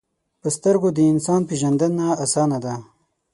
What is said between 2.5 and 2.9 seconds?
ده